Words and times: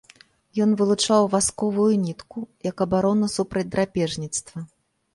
Ён 0.63 0.71
вылучаў 0.79 1.27
васковую 1.35 1.87
нітку, 2.07 2.39
як 2.71 2.77
абарона 2.89 3.33
супраць 3.37 3.67
драпежніцтва. 3.73 4.69